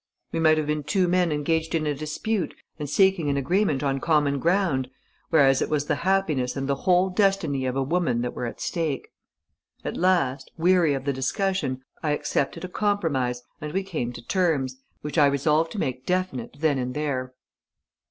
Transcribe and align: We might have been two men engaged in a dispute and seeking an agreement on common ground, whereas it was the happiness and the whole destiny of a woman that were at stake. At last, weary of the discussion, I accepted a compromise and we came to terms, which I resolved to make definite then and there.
We 0.31 0.39
might 0.39 0.57
have 0.57 0.65
been 0.65 0.81
two 0.81 1.07
men 1.07 1.31
engaged 1.31 1.75
in 1.75 1.85
a 1.85 1.93
dispute 1.93 2.55
and 2.79 2.89
seeking 2.89 3.29
an 3.29 3.37
agreement 3.37 3.83
on 3.83 3.99
common 3.99 4.39
ground, 4.39 4.89
whereas 5.29 5.61
it 5.61 5.69
was 5.69 5.85
the 5.85 5.97
happiness 6.01 6.57
and 6.57 6.67
the 6.67 6.73
whole 6.73 7.11
destiny 7.11 7.67
of 7.67 7.75
a 7.75 7.83
woman 7.83 8.21
that 8.23 8.33
were 8.33 8.47
at 8.47 8.59
stake. 8.59 9.09
At 9.85 9.95
last, 9.97 10.49
weary 10.57 10.95
of 10.95 11.05
the 11.05 11.13
discussion, 11.13 11.83
I 12.01 12.13
accepted 12.13 12.65
a 12.65 12.67
compromise 12.67 13.43
and 13.61 13.73
we 13.73 13.83
came 13.83 14.11
to 14.13 14.25
terms, 14.27 14.81
which 15.01 15.19
I 15.19 15.27
resolved 15.27 15.71
to 15.73 15.79
make 15.79 16.07
definite 16.07 16.55
then 16.59 16.79
and 16.79 16.95
there. 16.95 17.35